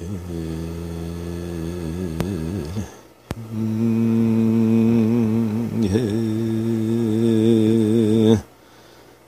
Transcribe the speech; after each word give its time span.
예, 0.00 0.04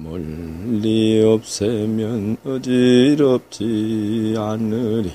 멀리 0.00 1.20
없애면 1.24 2.36
어지럽지 2.44 4.36
않으리. 4.38 5.10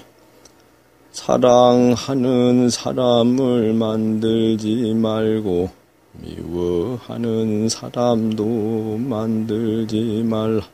사랑하는 1.14 2.70
사람을 2.70 3.76
만들지 3.76 4.94
말고 4.94 5.70
미워하는 6.12 7.70
사람도 7.70 8.98
만들지 8.98 10.22
말라. 10.26 10.68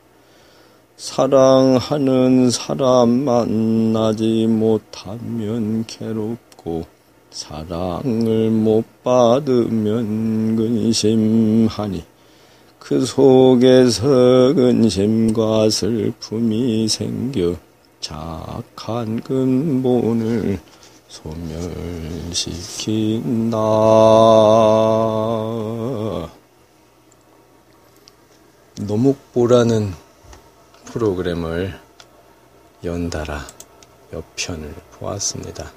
사랑하는 0.96 2.50
사람 2.50 3.10
만나지 3.10 4.48
못하면 4.48 5.84
괴롭고 5.86 6.84
사랑을 7.30 8.50
못 8.50 8.82
받으면 9.04 10.56
근심하니 10.56 12.02
그 12.80 13.06
속에서 13.06 14.52
근심과 14.54 15.70
슬픔이 15.70 16.88
생겨 16.88 17.54
착한 18.00 19.20
근본을 19.20 20.58
소멸시킨다. 21.06 23.56
노목보라는 28.80 29.94
프로그램을 30.86 31.78
연달아 32.82 33.46
몇 34.10 34.24
편을 34.34 34.74
보았습니다. 34.98 35.70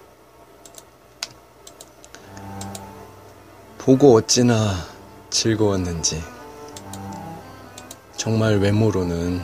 보고 3.78 4.16
어찌나 4.16 4.74
즐거웠는지 5.30 6.33
정말 8.24 8.60
외모로는 8.60 9.42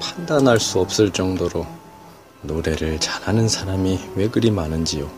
판단할 0.00 0.58
수 0.58 0.80
없을 0.80 1.10
정도로 1.10 1.66
노래를 2.40 2.98
잘하는 2.98 3.50
사람이 3.50 4.00
왜 4.14 4.30
그리 4.30 4.50
많은지요. 4.50 5.10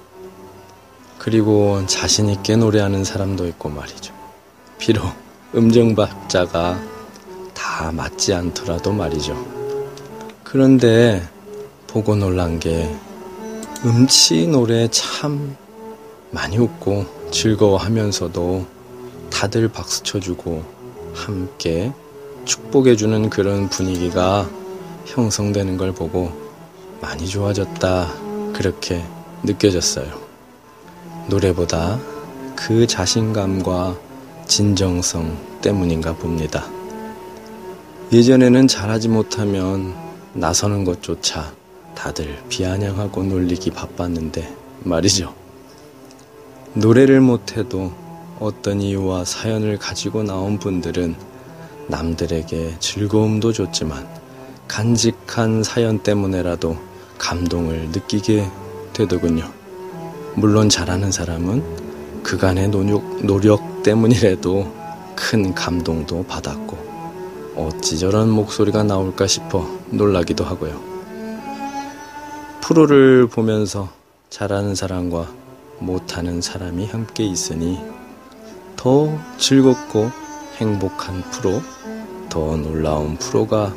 그리고 1.16 1.87
자신있게 1.87 2.56
노래하는 2.56 3.05
사람도 3.05 3.47
있고 3.47 3.69
말이죠. 3.69 4.12
비록 4.78 5.05
음정박자가 5.55 6.83
다 7.55 7.93
맞지 7.93 8.34
않더라도 8.34 8.93
말이죠. 8.93 9.37
그런데 10.43 11.22
보고 11.87 12.16
놀란 12.16 12.59
게 12.59 12.93
음치 13.84 14.49
노래 14.49 14.89
참 14.89 15.56
많이 16.33 16.59
웃고 16.59 17.31
즐거워하면서도 17.31 18.66
다들 19.31 19.69
박수 19.69 20.03
쳐주고 20.03 20.65
함께 21.15 21.93
축복해주는 22.47 23.29
그런 23.29 23.69
분위기가 23.69 24.49
형성되는 25.05 25.77
걸 25.77 25.93
보고 25.93 26.33
많이 27.01 27.27
좋아졌다 27.29 28.15
그렇게 28.55 29.05
느껴졌어요. 29.43 30.07
노래보다 31.29 31.99
그 32.55 32.87
자신감과 32.87 33.97
진정성 34.47 35.37
때문인가 35.61 36.15
봅니다. 36.15 36.65
예전에는 38.12 38.69
잘하지 38.69 39.09
못하면 39.09 39.95
나서는 40.33 40.84
것조차 40.84 41.53
다들 41.97 42.39
비아냥하고 42.49 43.25
놀리기 43.25 43.71
바빴는데 43.73 44.55
말이죠. 44.84 45.34
노래를 46.75 47.21
못해도 47.21 47.93
어떤 48.39 48.81
이유와 48.81 49.25
사연을 49.25 49.78
가지고 49.78 50.23
나온 50.23 50.59
분들은 50.59 51.36
남들에게 51.89 52.77
즐거움도 52.79 53.53
줬지만 53.53 54.07
간직한 54.69 55.63
사연 55.63 56.01
때문에라도 56.01 56.77
감동을 57.19 57.89
느끼게 57.93 58.51
되더군요. 58.93 59.51
물론 60.35 60.69
잘하는 60.69 61.13
사람은 61.13 61.63
그간의 62.23 62.69
노력, 62.69 63.25
노력 63.25 63.83
때문이라도 63.83 64.73
큰 65.15 65.55
감동도 65.55 66.25
받았고 66.27 66.77
어찌 67.57 67.99
저런 67.99 68.29
목소리가 68.31 68.83
나올까 68.83 69.27
싶어 69.27 69.66
놀라기도 69.91 70.45
하고요. 70.45 70.78
프로를 72.60 73.28
보면서 73.28 73.89
잘하는 74.28 74.75
사람과 74.75 75.28
못하는 75.78 76.43
사람이 76.43 76.87
함께 76.87 77.25
있으니 77.25 77.78
더 78.77 79.16
즐겁고 79.39 80.10
행복한 80.57 81.23
프로, 81.31 81.63
더 82.29 82.57
놀라운 82.57 83.17
프로가 83.17 83.75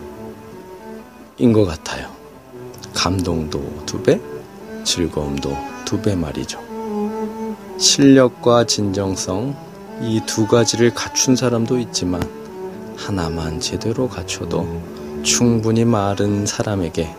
인 1.37 1.53
것 1.53 1.65
같아요. 1.65 2.09
감동도 2.93 3.61
두 3.85 4.01
배, 4.01 4.19
즐거움도 4.83 5.55
두 5.85 6.01
배 6.01 6.15
말이죠. 6.15 6.59
실력과 7.77 8.65
진정성, 8.65 9.55
이 10.01 10.21
두 10.25 10.47
가지를 10.47 10.93
갖춘 10.93 11.35
사람도 11.35 11.77
있지만, 11.79 12.21
하나만 12.97 13.59
제대로 13.59 14.07
갖춰도 14.09 14.81
충분히 15.23 15.85
마른 15.85 16.45
사람에게 16.45 17.13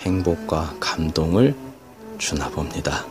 행복과 0.00 0.74
감동을 0.80 1.54
주나 2.18 2.48
봅니다. 2.48 3.04